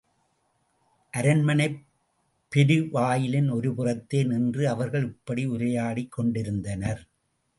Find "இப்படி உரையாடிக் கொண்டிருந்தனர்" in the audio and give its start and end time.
5.05-7.01